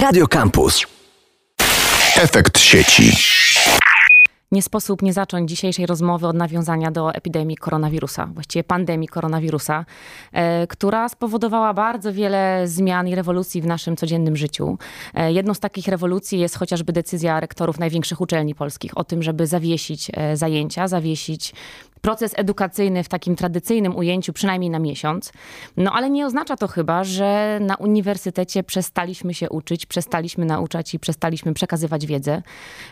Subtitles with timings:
[0.00, 0.86] Radio Campus.
[2.16, 3.12] Efekt sieci.
[4.52, 9.84] Nie sposób nie zacząć dzisiejszej rozmowy od nawiązania do epidemii koronawirusa, właściwie pandemii koronawirusa,
[10.32, 14.78] e, która spowodowała bardzo wiele zmian i rewolucji w naszym codziennym życiu.
[15.14, 19.46] E, jedną z takich rewolucji jest chociażby decyzja rektorów największych uczelni polskich o tym, żeby
[19.46, 21.54] zawiesić e, zajęcia, zawiesić
[22.06, 25.32] proces edukacyjny w takim tradycyjnym ujęciu przynajmniej na miesiąc.
[25.76, 30.98] No ale nie oznacza to chyba, że na uniwersytecie przestaliśmy się uczyć, przestaliśmy nauczać i
[30.98, 32.42] przestaliśmy przekazywać wiedzę.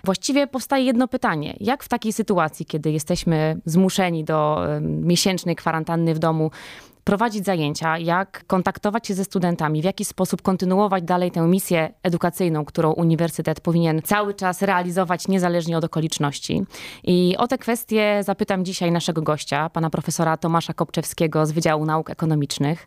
[0.04, 1.56] Właściwie powstaje jedno pytanie.
[1.60, 6.50] Jak w takiej sytuacji, kiedy jesteśmy zmuszeni do miesięcznej kwarantanny w domu,
[7.04, 12.64] prowadzić zajęcia, jak kontaktować się ze studentami, w jaki sposób kontynuować dalej tę misję edukacyjną,
[12.64, 16.62] którą uniwersytet powinien cały czas realizować niezależnie od okoliczności.
[17.04, 22.10] I o te kwestie zapytam dzisiaj naszego gościa, pana profesora Tomasza Kopczewskiego z Wydziału Nauk
[22.10, 22.86] Ekonomicznych,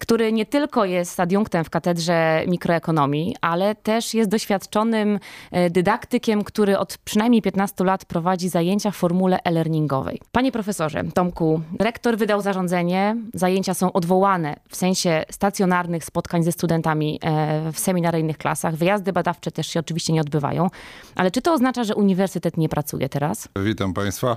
[0.00, 5.18] który nie tylko jest adiunktem w katedrze mikroekonomii, ale też jest doświadczonym
[5.50, 10.20] e, dydaktykiem, który od przynajmniej 15 lat prowadzi zajęcia w formule e-learningowej.
[10.32, 16.52] Panie profesorze Tomku, rektor wydał zarządzenie, zajęcia zajęcia są odwołane w sensie stacjonarnych spotkań ze
[16.52, 18.76] studentami e, w seminaryjnych klasach.
[18.76, 20.70] Wyjazdy badawcze też się oczywiście nie odbywają.
[21.14, 23.48] Ale czy to oznacza, że uniwersytet nie pracuje teraz?
[23.64, 24.36] Witam Państwa.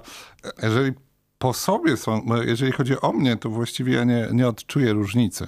[0.64, 0.92] Jeżeli
[1.38, 5.48] po sobie są, jeżeli chodzi o mnie, to właściwie ja nie, nie odczuję różnicy.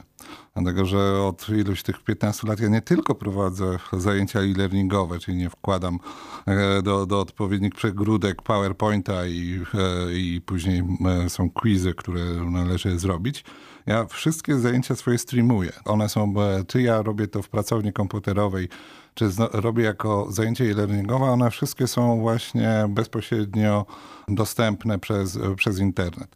[0.56, 5.50] Dlatego, że od iluś tych 15 lat ja nie tylko prowadzę zajęcia e-learningowe, czyli nie
[5.50, 6.00] wkładam
[6.48, 13.00] e, do, do odpowiednich przegródek PowerPointa i, e, i później e, są quizy, które należy
[13.00, 13.44] zrobić.
[13.86, 15.72] Ja wszystkie zajęcia swoje streamuję.
[15.86, 16.34] One są,
[16.68, 18.70] czy ja robię to w pracowni komputerowej,
[19.14, 23.86] czy robię jako zajęcie e-learningowe, one wszystkie są właśnie bezpośrednio
[24.28, 26.36] dostępne przez, przez internet.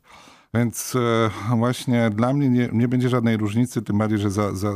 [0.57, 4.69] Więc e, właśnie dla mnie nie, nie będzie żadnej różnicy, tym bardziej, że za, za,
[4.69, 4.73] e,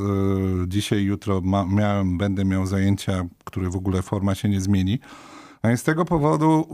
[0.68, 5.00] dzisiaj, jutro ma, miałem, będę miał zajęcia, które w ogóle forma się nie zmieni.
[5.62, 6.68] A z tego powodu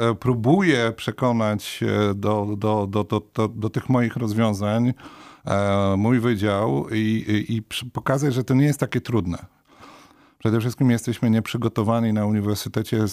[0.00, 1.80] e, próbuję przekonać
[2.14, 4.94] do, do, do, do, do, do tych moich rozwiązań
[5.96, 7.62] mój wydział i, i, i
[7.92, 9.38] pokazać, że to nie jest takie trudne.
[10.38, 13.04] Przede wszystkim jesteśmy nieprzygotowani na uniwersytecie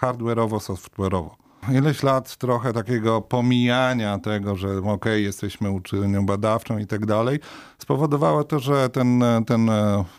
[0.00, 6.86] hardware'owo, software'owo ileś lat trochę takiego pomijania tego, że okej, okay, jesteśmy uczelnią badawczą i
[6.86, 7.40] tak dalej,
[7.78, 9.70] spowodowało to, że ten, ten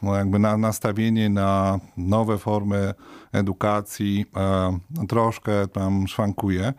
[0.02, 2.94] no jakby na, nastawienie na nowe formy
[3.32, 6.74] edukacji e, troszkę tam szwankuje.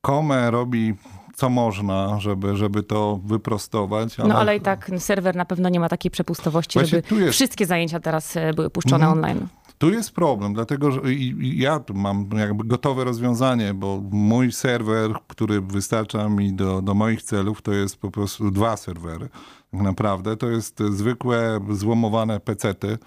[0.00, 0.94] Kome robi
[1.36, 4.20] co można, żeby, żeby to wyprostować.
[4.20, 4.28] Ale...
[4.28, 7.34] No ale i tak serwer na pewno nie ma takiej przepustowości, Właśnie żeby jest...
[7.34, 9.12] wszystkie zajęcia teraz e, były puszczone mhm.
[9.12, 9.48] online.
[9.78, 11.00] Tu jest problem, dlatego że
[11.40, 17.22] ja tu mam jakby gotowe rozwiązanie, bo mój serwer, który wystarcza mi do, do moich
[17.22, 19.28] celów, to jest po prostu dwa serwery.
[19.72, 22.98] Tak naprawdę to jest zwykłe złomowane pecety,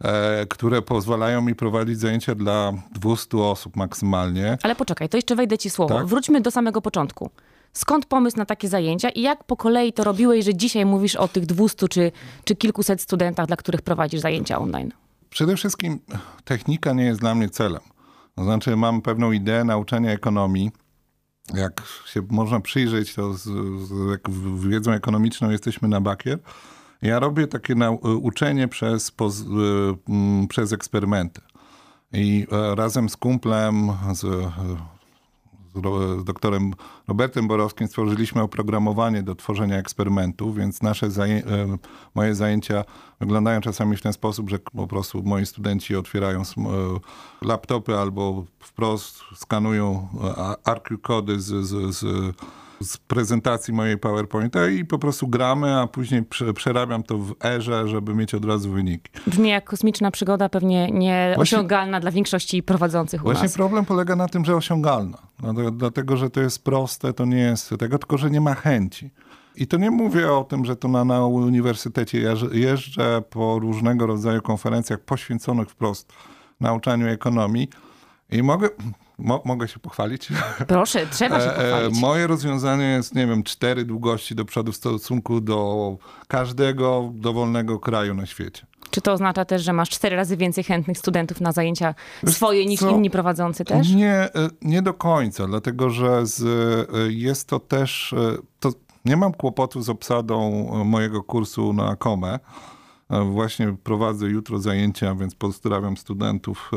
[0.00, 4.58] e, które pozwalają mi prowadzić zajęcia dla 200 osób maksymalnie.
[4.62, 5.94] Ale poczekaj, to jeszcze wejdę ci słowo.
[5.94, 6.06] Tak?
[6.06, 7.30] Wróćmy do samego początku.
[7.72, 11.28] Skąd pomysł na takie zajęcia i jak po kolei to robiłeś, że dzisiaj mówisz o
[11.28, 12.12] tych 200 czy,
[12.44, 14.92] czy kilkuset studentach, dla których prowadzisz zajęcia online?
[15.36, 15.98] Przede wszystkim
[16.44, 17.82] technika nie jest dla mnie celem.
[18.34, 20.70] To znaczy, mam pewną ideę nauczania ekonomii.
[21.54, 23.42] Jak się można przyjrzeć, to z,
[23.88, 24.20] z
[24.68, 26.38] wiedzą ekonomiczną jesteśmy na bakier.
[27.02, 27.74] Ja robię takie
[28.22, 29.44] uczenie przez, poz,
[30.48, 31.40] przez eksperymenty.
[32.12, 34.24] I e, razem z kumplem, z
[36.20, 36.72] z doktorem
[37.08, 41.40] Robertem Borowskim stworzyliśmy oprogramowanie do tworzenia eksperymentów, więc nasze e,
[42.14, 42.84] moje zajęcia
[43.20, 46.44] wyglądają czasami w ten sposób, że po prostu moi studenci otwierają e,
[47.42, 50.08] laptopy albo wprost skanują
[50.64, 52.04] ARQ kody z, z, z
[52.80, 56.22] z prezentacji mojej PowerPointa i po prostu gramy, a później
[56.54, 59.10] przerabiam to w erze, żeby mieć od razu wyniki.
[59.26, 63.54] Brzmi jak kosmiczna przygoda, pewnie nieosiągalna właśnie, dla większości prowadzących u właśnie nas.
[63.54, 65.18] Problem polega na tym, że osiągalna.
[65.72, 69.10] Dlatego, że to jest proste, to nie jest tego, tylko że nie ma chęci.
[69.56, 74.42] I to nie mówię o tym, że to na, na uniwersytecie jeżdżę po różnego rodzaju
[74.42, 76.12] konferencjach poświęconych wprost
[76.60, 77.68] nauczaniu ekonomii
[78.30, 78.68] i mogę,
[79.18, 80.28] Mo, mogę się pochwalić?
[80.68, 82.00] Proszę, trzeba się e, e, pochwalić.
[82.00, 85.96] Moje rozwiązanie jest, nie wiem, cztery długości do przodu w stosunku do
[86.28, 88.66] każdego dowolnego kraju na świecie.
[88.90, 91.94] Czy to oznacza też, że masz cztery razy więcej chętnych studentów na zajęcia
[92.26, 92.90] swoje niż Co?
[92.90, 93.90] inni prowadzący też?
[93.94, 94.30] Nie, e,
[94.62, 96.44] nie do końca, dlatego że z,
[97.08, 98.14] jest to też.
[98.60, 98.72] To
[99.04, 100.50] nie mam kłopotu z obsadą
[100.84, 102.38] mojego kursu na KOME.
[103.10, 106.70] Właśnie prowadzę jutro zajęcia, więc pozdrawiam studentów,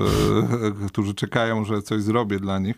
[0.83, 2.75] e, którzy czekają, że coś zrobię dla nich.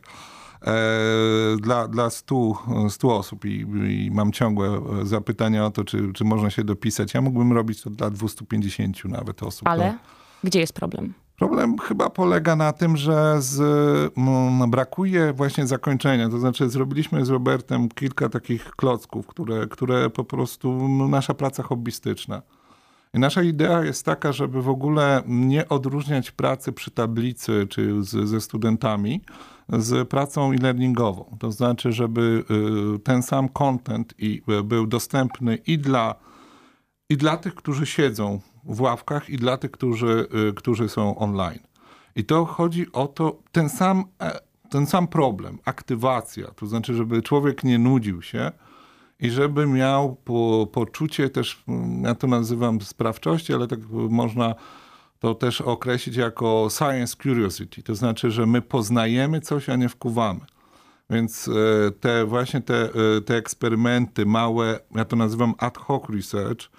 [0.61, 6.23] E, dla, dla 100, 100 osób i, i, mam ciągłe zapytania o to, czy, czy
[6.23, 7.13] można się dopisać.
[7.13, 9.67] Ja mógłbym robić to dla 250 nawet osób.
[9.67, 9.97] Ale?
[10.43, 11.13] Gdzie jest problem?
[11.37, 13.61] Problem chyba polega na tym, że z,
[14.17, 16.29] m, brakuje właśnie zakończenia.
[16.29, 22.41] To znaczy, zrobiliśmy z Robertem kilka takich klocków, które, które po prostu nasza praca hobbystyczna.
[23.13, 28.41] Nasza idea jest taka, żeby w ogóle nie odróżniać pracy przy tablicy czy z, ze
[28.41, 29.21] studentami
[29.69, 31.37] z pracą e-learningową.
[31.39, 32.43] To znaczy, żeby
[32.95, 36.15] y, ten sam content i, y, był dostępny i dla,
[37.09, 41.59] i dla tych, którzy siedzą w ławkach, i dla tych, którzy, y, którzy są online.
[42.15, 47.21] I to chodzi o to, ten sam, e, ten sam problem, aktywacja, to znaczy, żeby
[47.21, 48.51] człowiek nie nudził się,
[49.21, 53.79] i żeby miał po, poczucie też, mm, ja to nazywam sprawczości, ale tak
[54.09, 54.55] można
[55.19, 57.83] to też określić jako science curiosity.
[57.83, 60.39] To znaczy, że my poznajemy coś, a nie wkuwamy.
[61.09, 66.69] Więc e, te właśnie te, e, te eksperymenty małe, ja to nazywam ad hoc research,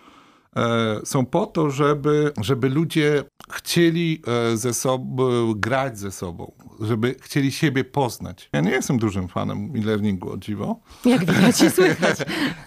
[0.56, 4.22] e, są po to, żeby, żeby ludzie chcieli
[4.54, 8.49] ze sobą grać ze sobą, żeby chcieli siebie poznać.
[8.52, 10.81] Ja nie jestem dużym fanem e-learningu, o dziwo.
[11.04, 12.19] Jak widać i słychać.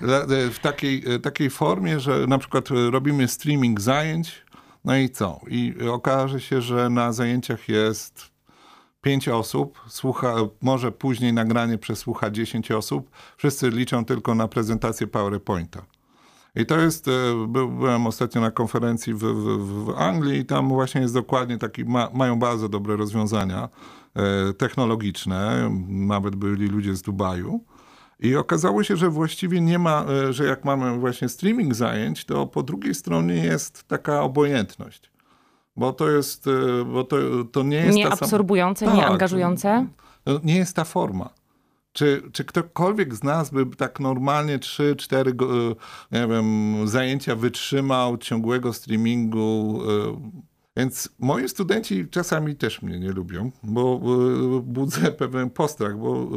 [0.55, 4.45] w takiej, takiej formie, że na przykład robimy streaming zajęć,
[4.85, 5.39] no i co?
[5.47, 8.35] I okaże się, że na zajęciach jest
[9.01, 13.09] pięć osób, słucha, może później nagranie przesłucha 10 osób.
[13.37, 15.85] Wszyscy liczą tylko na prezentację PowerPointa.
[16.55, 17.11] I to jest, e,
[17.47, 22.09] byłem ostatnio na konferencji w, w, w Anglii i tam właśnie jest dokładnie taki, ma,
[22.13, 23.69] mają bardzo dobre rozwiązania
[24.15, 27.63] e, technologiczne, nawet byli ludzie z Dubaju.
[28.19, 32.47] I okazało się, że właściwie nie ma, e, że jak mamy właśnie streaming zajęć, to
[32.47, 35.11] po drugiej stronie jest taka obojętność.
[35.77, 36.45] Bo to jest,
[36.93, 37.17] bo to,
[37.51, 37.95] to nie jest.
[37.95, 39.85] Nie absorbujące, nie tak, angażujące?
[40.43, 41.29] Nie jest ta forma.
[41.95, 48.73] Czy, czy ktokolwiek z nas by tak normalnie 3-4 e, nie wiem, zajęcia wytrzymał ciągłego
[48.73, 49.81] streamingu?
[50.77, 53.99] Więc moi studenci czasami też mnie nie lubią, bo
[54.63, 56.27] budzę pewien postrach, bo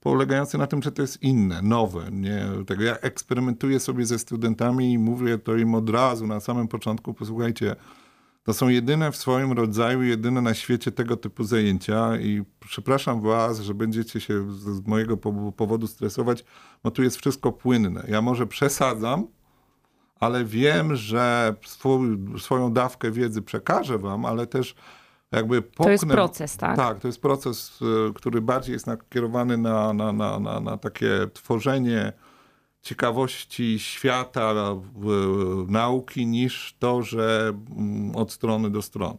[0.00, 2.10] polegający na tym, że to jest inne, nowe.
[2.12, 6.68] Nie, tego ja eksperymentuję sobie ze studentami i mówię to im od razu na samym
[6.68, 7.76] początku, posłuchajcie,
[8.50, 13.60] to są jedyne w swoim rodzaju, jedyne na świecie tego typu zajęcia i przepraszam was,
[13.60, 15.16] że będziecie się z mojego
[15.56, 16.44] powodu stresować,
[16.84, 18.04] bo tu jest wszystko płynne.
[18.08, 19.26] Ja może przesadzam,
[20.20, 24.74] ale wiem, że swój, swoją dawkę wiedzy przekażę wam, ale też
[25.32, 26.76] jakby popchnę, To jest proces, tak?
[26.76, 31.10] Tak, to jest proces, e, który bardziej jest nakierowany na, na, na, na, na takie
[31.32, 32.12] tworzenie
[32.82, 34.54] ciekawości świata,
[35.68, 39.18] nauki, niż to, że mm, od strony do strony.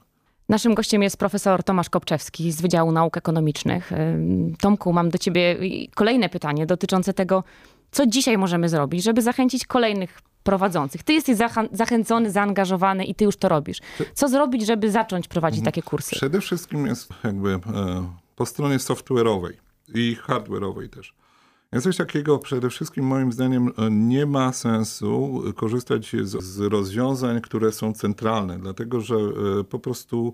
[0.49, 3.91] Naszym gościem jest profesor Tomasz Kopczewski z Wydziału Nauk Ekonomicznych.
[4.59, 5.57] Tomku, mam do ciebie
[5.95, 7.43] kolejne pytanie dotyczące tego,
[7.91, 11.03] co dzisiaj możemy zrobić, żeby zachęcić kolejnych prowadzących.
[11.03, 11.37] Ty jesteś
[11.71, 13.77] zachęcony, zaangażowany i ty już to robisz.
[14.13, 15.65] Co zrobić, żeby zacząć prowadzić mhm.
[15.65, 16.15] takie kursy?
[16.15, 17.59] Przede wszystkim jest jakby e,
[18.35, 19.53] po stronie software'owej
[19.93, 21.13] i hardware'owej też.
[21.73, 27.41] Jest coś takiego, przede wszystkim moim zdaniem e, nie ma sensu korzystać z, z rozwiązań,
[27.41, 30.33] które są centralne, dlatego że e, po prostu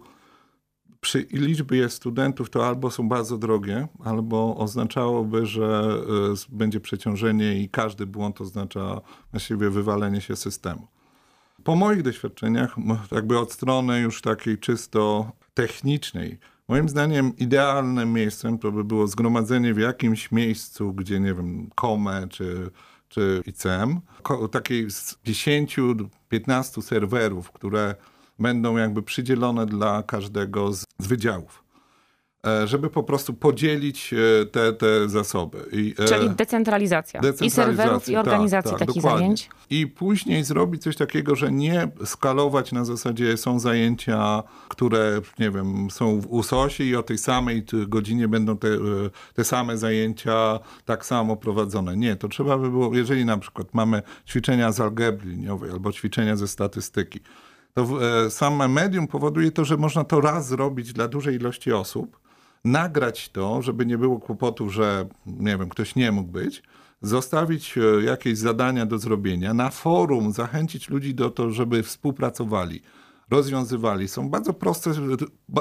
[1.02, 6.00] przy liczbie studentów to albo są bardzo drogie, albo oznaczałoby, że
[6.32, 9.02] e, będzie przeciążenie i każdy błąd oznacza
[9.32, 10.88] właściwie wywalenie się systemu.
[11.64, 12.76] Po moich doświadczeniach,
[13.12, 19.74] jakby od strony już takiej czysto technicznej, moim zdaniem idealnym miejscem to by było zgromadzenie
[19.74, 22.72] w jakimś miejscu, gdzie nie wiem, KOME czy,
[23.10, 24.00] czy ICM,
[24.52, 27.96] takiej z 10-15 serwerów, które
[28.40, 31.67] będą jakby przydzielone dla każdego z, z wydziałów
[32.66, 35.58] żeby po prostu podzielić e, te, te zasoby.
[35.72, 37.22] I, e, Czyli decentralizacja.
[37.22, 39.20] decentralizacja I serwerów, i organizacji tak, tak, takich dokładnie.
[39.20, 39.50] zajęć.
[39.70, 45.88] I później zrobić coś takiego, że nie skalować na zasadzie są zajęcia, które, nie wiem,
[45.92, 48.68] są w USOSie i o tej samej godzinie będą te,
[49.34, 51.98] te same zajęcia tak samo prowadzone.
[51.98, 56.36] Nie, to trzeba by było, jeżeli na przykład mamy ćwiczenia z algebry liniowej albo ćwiczenia
[56.36, 57.20] ze statystyki,
[57.74, 57.88] to
[58.26, 62.20] e, same medium powoduje to, że można to raz zrobić dla dużej ilości osób,
[62.66, 66.64] nagrać to, żeby nie było kłopotu, że nie wiem, ktoś nie mógł być,
[67.02, 72.82] zostawić e, jakieś zadania do zrobienia, na forum zachęcić ludzi do to, żeby współpracowali
[73.30, 74.08] rozwiązywali.
[74.08, 74.92] Są bardzo proste.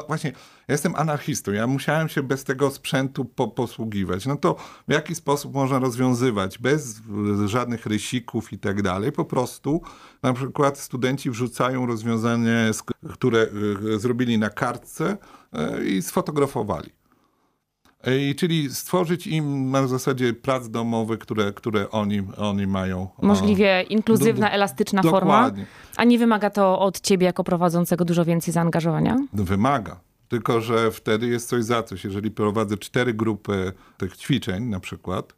[0.08, 0.32] Właśnie,
[0.68, 4.26] ja jestem anarchistą, ja musiałem się bez tego sprzętu po, posługiwać.
[4.26, 4.56] No to
[4.88, 7.00] w jaki sposób można rozwiązywać bez
[7.46, 9.12] żadnych rysików i tak dalej?
[9.12, 9.82] Po prostu
[10.23, 12.70] na przykład studenci wrzucają rozwiązanie,
[13.12, 13.49] które
[13.94, 15.16] e, zrobili na kartce
[15.52, 16.96] e, i sfotografowali.
[18.07, 23.09] I czyli stworzyć im na zasadzie prac domowych, które, które oni, oni mają.
[23.23, 25.67] Możliwie inkluzywna, do- elastyczna forma, Dokładnie.
[25.97, 29.17] a nie wymaga to od ciebie jako prowadzącego dużo więcej zaangażowania?
[29.33, 30.01] Wymaga.
[30.29, 32.05] Tylko, że wtedy jest coś za coś.
[32.05, 35.33] Jeżeli prowadzę cztery grupy tych ćwiczeń na przykład,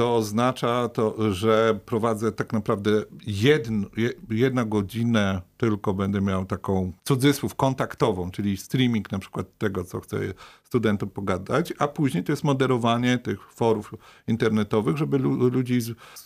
[0.00, 2.90] to oznacza to, że prowadzę tak naprawdę
[3.26, 9.84] jedn, je- jedna godzinę tylko będę miał taką cudzysłów kontaktową, czyli streaming na przykład tego,
[9.84, 10.16] co chcę
[10.64, 13.94] studentom pogadać, a później to jest moderowanie tych forów
[14.28, 15.78] internetowych, żeby lu- ludzi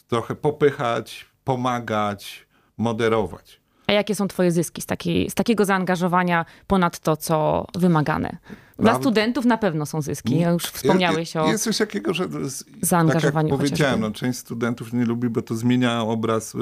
[0.09, 2.47] trochę popychać, pomagać,
[2.79, 3.61] moderować.
[3.95, 8.37] Jakie są twoje zyski z, takiej, z takiego zaangażowania ponad to, co wymagane?
[8.79, 10.39] Dla Dla- studentów na pewno są zyski.
[10.39, 11.47] Ja już wspomniałeś o...
[11.47, 15.43] Jest coś takiego, że z, zaangażowaniu Tak jak powiedziałem, no, część studentów nie lubi, bo
[15.43, 16.57] to zmienia obraz.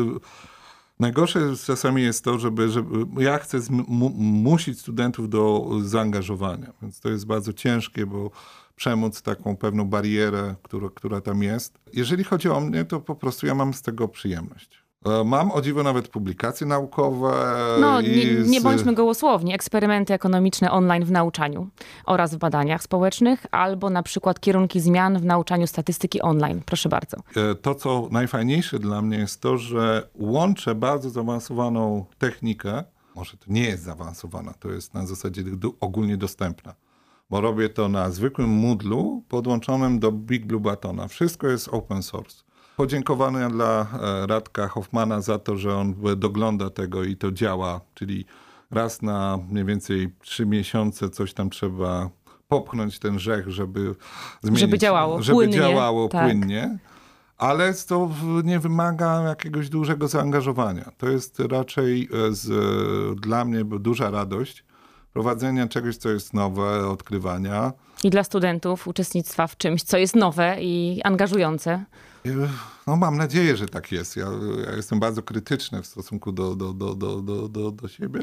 [1.00, 7.08] Najgorsze czasami jest to, żeby, żeby ja chcę mu, musić studentów do zaangażowania, więc to
[7.08, 8.30] jest bardzo ciężkie, bo
[8.76, 11.78] przemóc taką pewną barierę, która, która tam jest.
[11.92, 14.81] Jeżeli chodzi o mnie, to po prostu ja mam z tego przyjemność.
[15.06, 17.32] E, Mam o dziwo nawet publikacje naukowe.
[17.80, 18.08] No, nie,
[18.48, 19.54] nie z- bądźmy gołosłowni.
[19.54, 21.68] Eksperymenty ekonomiczne online w nauczaniu
[22.06, 26.60] oraz w badaniach społecznych, albo na przykład kierunki zmian w nauczaniu statystyki online.
[26.66, 27.16] Proszę bardzo.
[27.36, 32.84] E, To, co najfajniejsze dla mnie jest to, że łączę bardzo zaawansowaną technikę.
[33.14, 35.42] Może to nie jest zaawansowana, to jest na zasadzie
[35.80, 36.74] ogólnie dostępna.
[37.30, 41.08] Bo robię to na zwykłym Moodle'u podłączonym do Big Blue Batona.
[41.08, 42.42] Wszystko jest open source.
[42.76, 48.24] Podziękowania dla e, Radka Hoffmana za to, że on dogląda tego i to działa, czyli
[48.70, 52.10] raz na mniej więcej trzy miesiące coś tam trzeba
[52.48, 53.94] popchnąć ten rzech, żeby
[54.42, 56.24] zmienić, Żeby działało żeby płynnie, działało tak.
[56.24, 56.78] płynnie.
[57.38, 58.10] Ale to
[58.44, 60.92] nie wymaga jakiegoś dużego zaangażowania.
[60.98, 64.64] To jest raczej e, z, dla mnie duża radość
[65.12, 67.72] prowadzenia czegoś, co jest nowe, odkrywania.
[68.04, 71.84] I dla studentów uczestnictwa w czymś, co jest nowe i angażujące.
[72.86, 74.16] No mam nadzieję, że tak jest.
[74.16, 74.26] Ja,
[74.66, 78.20] ja jestem bardzo krytyczny w stosunku do, do, do, do, do, do, do siebie,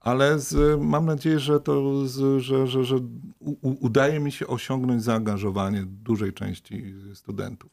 [0.00, 2.96] ale z, mam nadzieję, że to, z, że, że, że
[3.40, 7.70] u- udaje mi się osiągnąć zaangażowanie dużej części studentów.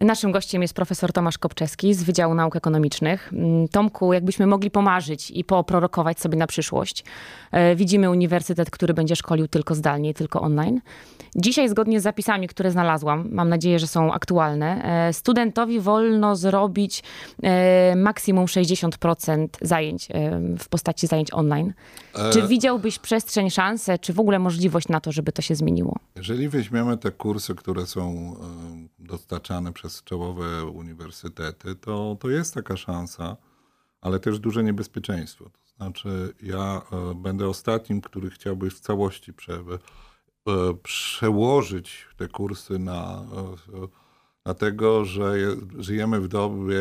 [0.00, 3.32] Naszym gościem jest profesor Tomasz Kopczewski z Wydziału Nauk Ekonomicznych.
[3.32, 7.04] Mm, Tomku, jakbyśmy mogli pomarzyć i poprorokować sobie na przyszłość.
[7.52, 10.80] E, Widzimy uniwersytet, który będzie szkolił tylko zdalnie, tylko online.
[11.36, 17.02] Dzisiaj, zgodnie z zapisami, które znalazłam, mam nadzieję, że są aktualne, e, studentowi wolno zrobić
[17.42, 20.08] e, maksimum 60% zajęć
[20.58, 21.72] w postaci zajęć online.
[22.32, 25.96] Czy widziałbyś przestrzeń, szansę, czy w ogóle możliwość na to, żeby to się zmieniło?
[26.16, 28.36] Jeżeli weźmiemy te kursy, które są
[28.98, 33.36] dostarczane przez czołowe uniwersytety, to, to jest taka szansa,
[34.00, 35.44] ale też duże niebezpieczeństwo.
[35.44, 42.78] To znaczy, ja e, będę ostatnim, który chciałby w całości prze, e, przełożyć te kursy
[42.78, 43.24] na,
[43.74, 43.88] e,
[44.44, 46.80] na tego, że je, żyjemy w dobie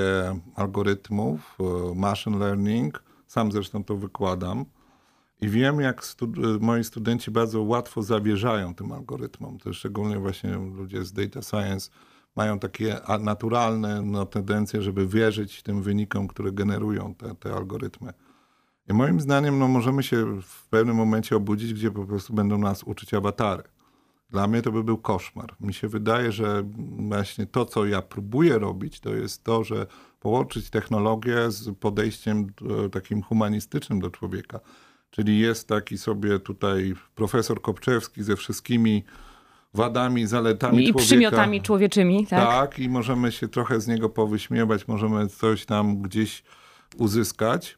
[0.56, 1.58] algorytmów,
[1.96, 3.04] machine learning.
[3.28, 4.66] Sam zresztą to wykładam.
[5.42, 9.60] I wiem, jak stud- moi studenci bardzo łatwo zawierzają tym algorytmom.
[9.60, 11.92] To szczególnie właśnie ludzie z data science
[12.36, 18.14] mają takie naturalne no, tendencje, żeby wierzyć tym wynikom, które generują te, te algorytmy.
[18.90, 22.84] I moim zdaniem no, możemy się w pewnym momencie obudzić, gdzie po prostu będą nas
[22.84, 23.64] uczyć awatary.
[24.30, 25.56] Dla mnie to by był koszmar.
[25.60, 26.64] Mi się wydaje, że
[27.10, 29.88] właśnie to, co ja próbuję robić, to jest to, że
[30.20, 32.48] połączyć technologię z podejściem
[32.86, 34.60] e, takim humanistycznym do człowieka.
[35.10, 39.04] Czyli jest taki sobie tutaj profesor Kopczewski ze wszystkimi
[39.76, 41.06] wadami, zaletami I człowieka.
[41.06, 42.40] przymiotami człowieczymi, tak?
[42.48, 46.44] Tak, i możemy się trochę z niego powyśmiewać, możemy coś tam gdzieś
[46.98, 47.78] uzyskać.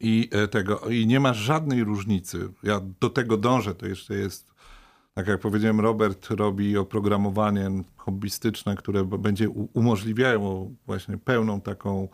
[0.00, 2.48] I e, tego, i nie ma żadnej różnicy.
[2.62, 4.54] Ja do tego dążę, to jeszcze jest,
[5.14, 12.08] tak jak powiedziałem, Robert robi oprogramowanie hobbystyczne, które będzie u- umożliwiało właśnie pełną taką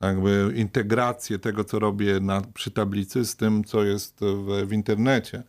[0.00, 5.42] jakby integrację tego, co robię na, przy tablicy z tym, co jest w, w internecie.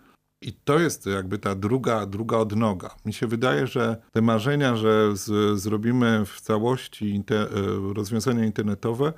[0.46, 2.90] I to jest jakby ta druga, druga odnoga.
[3.06, 7.48] Mi się wydaje, że te marzenia, że z, zrobimy w całości inte, e,
[7.96, 9.14] rozwiązania internetowe,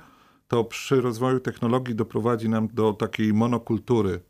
[0.48, 4.20] to przy rozwoju technologii doprowadzi nam do takiej monokultury,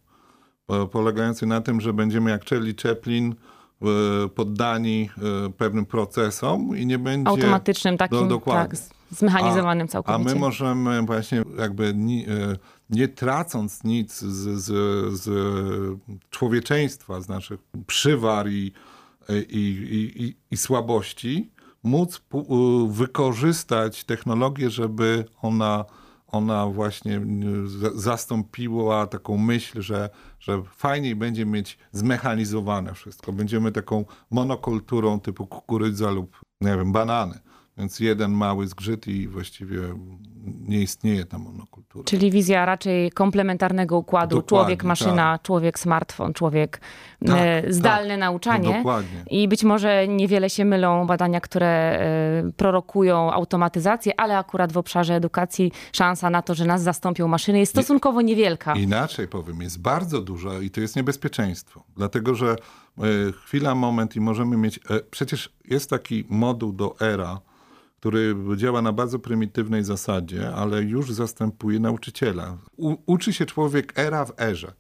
[0.67, 3.35] po- polegającej na tym, że będziemy jak Charlie Chaplin
[3.83, 3.87] e,
[4.29, 5.11] poddani
[5.47, 7.29] e, pewnym procesom i nie będzie...
[7.31, 8.79] Automatycznym takim, No, dokładnie.
[8.79, 10.35] tak, zmechanizowanym A całkowicie.
[10.35, 11.95] my możemy właśnie jakby
[12.91, 14.67] nie tracąc nic z, z,
[15.23, 15.31] z
[16.31, 18.73] człowieczeństwa, z naszych przywar i,
[19.49, 21.53] i, i, i, słabości,
[21.83, 25.85] móc pu- wykorzystać technologię, żeby ona
[26.29, 27.21] ona właśnie
[27.95, 33.33] zastąpiła taką myśl, że, że fajniej będzie mieć zmechanizowane wszystko.
[33.33, 37.39] Będziemy taką monokulturą typu kukurydza lub, nie wiem, banany.
[37.79, 39.81] Więc jeden mały zgrzyt i właściwie
[40.69, 42.05] nie istnieje ta monokultura.
[42.05, 45.43] Czyli wizja raczej komplementarnego układu człowiek-maszyna, tak.
[45.43, 46.81] człowiek-smartfon, człowiek
[47.27, 48.21] Tak, e, zdalne tak.
[48.21, 48.69] nauczanie.
[48.69, 49.25] No, dokładnie.
[49.31, 55.15] I być może niewiele się mylą badania, które e, prorokują automatyzację, ale akurat w obszarze
[55.15, 58.75] edukacji szansa na to, że nas zastąpią maszyny jest stosunkowo niewielka.
[58.75, 61.83] Inaczej powiem, jest bardzo duża i to jest niebezpieczeństwo.
[61.97, 63.03] Dlatego, że e,
[63.45, 64.81] chwila, moment i możemy mieć.
[65.11, 67.41] Przecież jest taki moduł do ERA,
[68.01, 72.59] który działa na bardzo prymitywnej zasadzie, ale już zastępuje nauczyciela.
[72.77, 74.73] U, uczy się człowiek era w erze.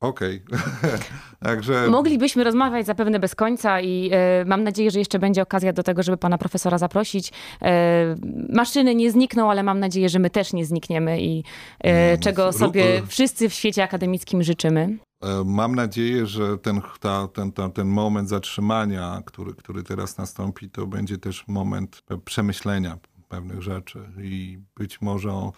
[0.00, 0.42] Okej.
[1.44, 1.88] Także.
[1.88, 6.02] Moglibyśmy rozmawiać zapewne bez końca i e, mam nadzieję, że jeszcze będzie okazja do tego,
[6.02, 7.32] żeby pana profesora zaprosić.
[7.62, 8.16] E,
[8.52, 11.44] maszyny nie znikną, ale mam nadzieję, że my też nie znikniemy i
[11.80, 14.98] e, czego sobie wszyscy w świecie akademickim życzymy.
[15.20, 20.70] E, Mam nadzieję, że ten, ta, ten, ta, ten moment zatrzymania, który, który teraz nastąpi,
[20.70, 22.98] to będzie też moment przemyślenia
[23.28, 25.50] pewnych rzeczy i być może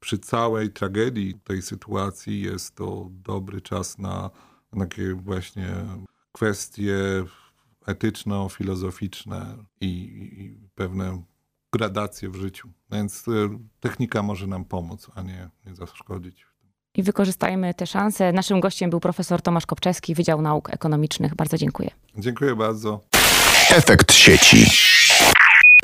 [0.00, 4.30] przy całej tragedii tej sytuacji jest to dobry czas na,
[4.72, 5.74] na takie właśnie
[6.32, 6.96] kwestie
[7.86, 11.22] etyczno-filozoficzne i, i pewne
[11.72, 12.68] gradacje w życiu.
[12.92, 16.46] Więc e, technika może nam pomóc, a nie, nie zaszkodzić.
[16.94, 18.32] I wykorzystajmy te szanse.
[18.32, 21.34] Naszym gościem był profesor Tomasz Kopczewski, Wydział Nauk Ekonomicznych.
[21.34, 21.90] Bardzo dziękuję.
[22.18, 23.00] Dziękuję bardzo.
[23.70, 24.66] Efekt sieci.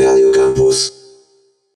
[0.01, 1.00] Radio Campus.